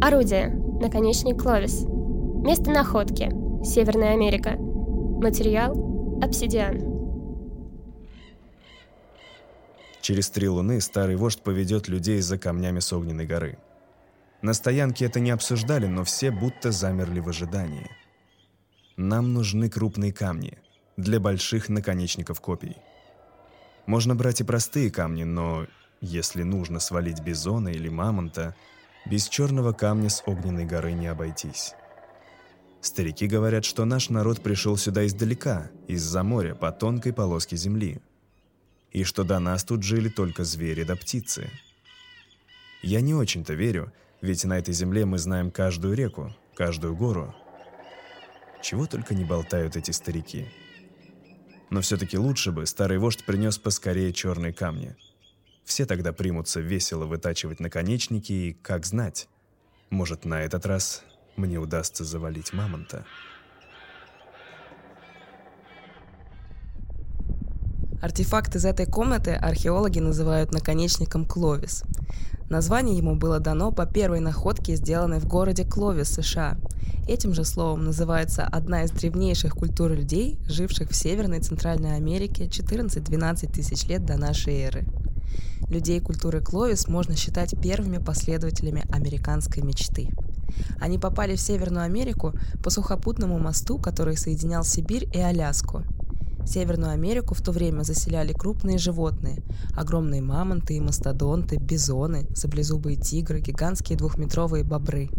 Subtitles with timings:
[0.00, 0.50] Орудие.
[0.80, 1.84] Наконечник Кловис.
[1.84, 3.32] Место находки.
[3.64, 4.54] Северная Америка.
[4.56, 5.72] Материал.
[6.22, 6.78] Обсидиан.
[10.00, 13.58] Через три луны старый вождь поведет людей за камнями с огненной горы.
[14.40, 17.90] На стоянке это не обсуждали, но все будто замерли в ожидании.
[18.96, 20.58] Нам нужны крупные камни
[20.96, 22.76] для больших наконечников копий.
[23.86, 25.66] Можно брать и простые камни, но
[26.00, 28.54] если нужно свалить бизона или мамонта,
[29.10, 31.74] без черного камня с огненной горы не обойтись.
[32.80, 38.00] Старики говорят, что наш народ пришел сюда издалека, из-за моря, по тонкой полоске земли.
[38.92, 41.50] И что до нас тут жили только звери да птицы.
[42.82, 47.34] Я не очень-то верю, ведь на этой земле мы знаем каждую реку, каждую гору.
[48.62, 50.46] Чего только не болтают эти старики.
[51.70, 54.96] Но все-таки лучше бы старый вождь принес поскорее черные камни.
[55.68, 59.28] Все тогда примутся весело вытачивать наконечники и, как знать,
[59.90, 61.04] может, на этот раз
[61.36, 63.04] мне удастся завалить мамонта.
[68.00, 71.84] Артефакт из этой комнаты археологи называют наконечником Кловис.
[72.48, 76.56] Название ему было дано по первой находке, сделанной в городе Кловис, США.
[77.06, 82.46] Этим же словом называется одна из древнейших культур людей, живших в Северной и Центральной Америке
[82.46, 84.86] 14-12 тысяч лет до нашей эры.
[85.68, 90.10] Людей культуры Кловис можно считать первыми последователями американской мечты.
[90.80, 95.82] Они попали в Северную Америку по сухопутному мосту, который соединял Сибирь и Аляску.
[96.46, 99.42] Северную Америку в то время заселяли крупные животные–
[99.76, 105.10] огромные мамонты и мастодонты, бизоны, саблезубые тигры, гигантские двухметровые бобры.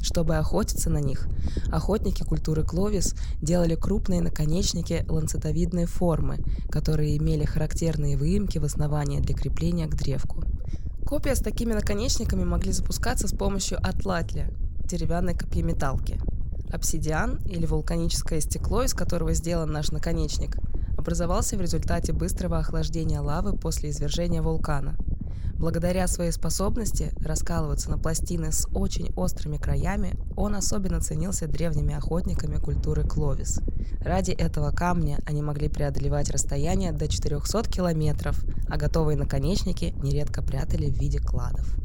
[0.00, 1.28] Чтобы охотиться на них,
[1.70, 6.38] охотники культуры Кловис делали крупные наконечники ланцетовидной формы,
[6.70, 10.44] которые имели характерные выемки в основании для крепления к древку.
[11.06, 14.50] Копия с такими наконечниками могли запускаться с помощью атлатля–
[14.88, 16.18] деревянной копьеметалки–
[16.72, 20.56] Обсидиан, или вулканическое стекло, из которого сделан наш наконечник,
[20.96, 24.96] образовался в результате быстрого охлаждения лавы после извержения вулкана.
[25.58, 32.56] Благодаря своей способности раскалываться на пластины с очень острыми краями, он особенно ценился древними охотниками
[32.56, 33.60] культуры Кловис.
[34.00, 40.90] Ради этого камня они могли преодолевать расстояние до 400 километров, а готовые наконечники нередко прятали
[40.90, 41.76] в виде кладов.